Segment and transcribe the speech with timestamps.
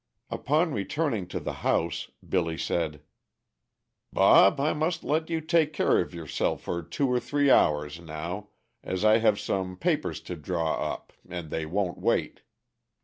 [0.31, 3.03] Upon returning to the house Billy said:
[4.11, 8.47] "Bob I must let you take care of yourself for two or three hours now,
[8.83, 12.41] as I have some papers to draw up and they won't wait.